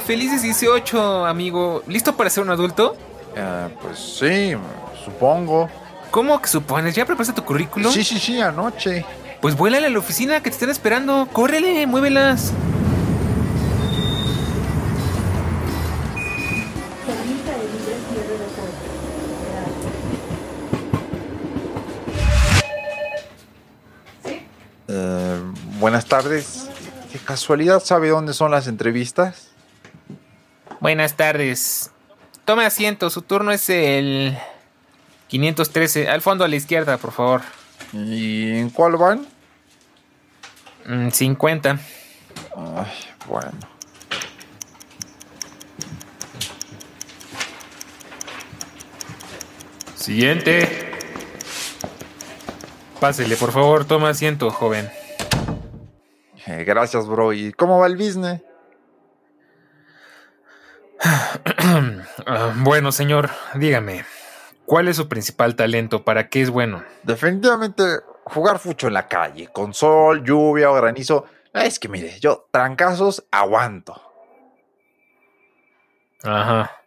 [0.00, 1.82] ¡Felices 18, amigo!
[1.86, 2.96] ¿Listo para ser un adulto?
[3.36, 4.54] Eh, pues sí,
[5.04, 5.68] supongo.
[6.10, 6.94] ¿Cómo que supones?
[6.94, 7.92] ¿Ya preparaste tu currículum?
[7.92, 9.04] Sí, sí, sí, anoche.
[9.40, 11.28] Pues vuélale a la oficina que te están esperando.
[11.32, 11.86] ¡Córrele!
[11.86, 12.52] ¡Muévelas!
[24.88, 25.40] Eh,
[25.78, 26.68] buenas tardes.
[27.12, 29.43] ¿De casualidad sabe dónde son las entrevistas?
[30.84, 31.90] Buenas tardes.
[32.44, 34.36] Tome asiento, su turno es el
[35.28, 36.10] 513.
[36.10, 37.40] Al fondo a la izquierda, por favor.
[37.94, 39.26] ¿Y en cuál van?
[40.84, 41.80] Mm, 50.
[42.54, 42.92] Ay,
[43.26, 43.52] bueno.
[49.94, 50.68] Siguiente.
[53.00, 54.90] Pásele, por favor, toma asiento, joven.
[56.44, 57.32] Eh, gracias, bro.
[57.32, 58.42] ¿Y cómo va el business?
[62.26, 64.04] Ah, bueno, señor, dígame,
[64.64, 66.04] ¿cuál es su principal talento?
[66.04, 66.82] ¿Para qué es bueno?
[67.02, 67.82] Definitivamente
[68.24, 71.26] jugar fucho en la calle, con sol, lluvia o granizo.
[71.52, 74.00] Es que mire, yo trancazos aguanto.
[76.22, 76.83] Ajá.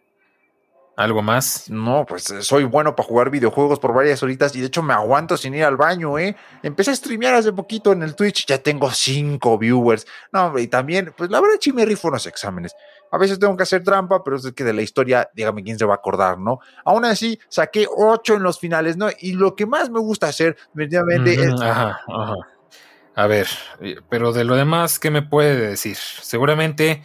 [0.98, 1.70] ¿Algo más?
[1.70, 4.94] No, pues eh, soy bueno para jugar videojuegos por varias horitas y de hecho me
[4.94, 6.34] aguanto sin ir al baño, ¿eh?
[6.60, 10.08] Empecé a streamear hace poquito en el Twitch, ya tengo cinco viewers.
[10.32, 12.74] No, hombre, y también, pues la verdad sí me rifo unos exámenes.
[13.12, 15.84] A veces tengo que hacer trampa, pero es que de la historia, dígame quién se
[15.84, 16.58] va a acordar, ¿no?
[16.84, 19.06] Aún así, saqué ocho en los finales, ¿no?
[19.20, 21.60] Y lo que más me gusta hacer, definitivamente, es...
[21.60, 22.34] Ajá, ajá.
[23.14, 23.46] A ver,
[23.80, 25.96] eh, pero de lo demás, ¿qué me puede decir?
[25.96, 27.04] Seguramente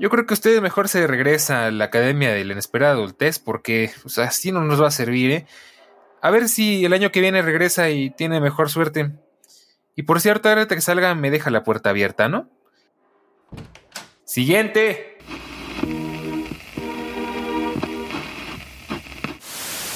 [0.00, 3.92] Yo creo que usted mejor se regresa a la Academia de la Inesperada Adultez porque
[4.00, 5.46] pues, así no nos va a servir, ¿eh?
[6.22, 9.10] A ver si el año que viene regresa y tiene mejor suerte.
[9.96, 12.48] Y por cierto, ahorita que salga me deja la puerta abierta, ¿no?
[14.24, 15.18] Siguiente.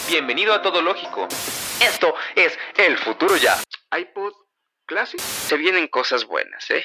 [0.07, 1.29] Bienvenido a Todo Lógico.
[1.81, 3.57] Esto es el futuro ya.
[3.99, 4.35] iPod
[4.85, 5.19] Classic.
[5.19, 6.83] Se vienen cosas buenas, ¿eh?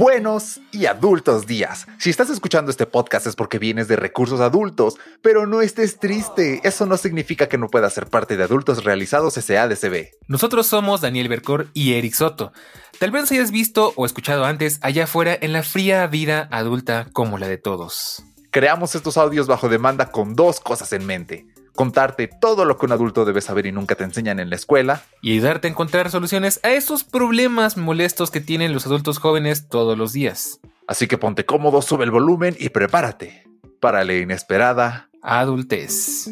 [0.00, 1.86] Buenos y adultos días.
[1.98, 6.62] Si estás escuchando este podcast es porque vienes de recursos adultos, pero no estés triste.
[6.64, 10.06] Eso no significa que no puedas ser parte de Adultos Realizados SADCB.
[10.26, 12.54] Nosotros somos Daniel Bercor y Eric Soto.
[12.98, 17.36] Tal vez hayas visto o escuchado antes allá afuera en la fría vida adulta como
[17.36, 18.24] la de todos.
[18.50, 21.46] Creamos estos audios bajo demanda con dos cosas en mente.
[21.74, 25.02] Contarte todo lo que un adulto debe saber y nunca te enseñan en la escuela.
[25.22, 29.96] y ayudarte a encontrar soluciones a esos problemas molestos que tienen los adultos jóvenes todos
[29.96, 30.60] los días.
[30.86, 33.46] Así que ponte cómodo, sube el volumen y prepárate
[33.80, 35.08] para la inesperada.
[35.22, 36.28] Adultez.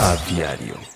[0.00, 0.95] A diario.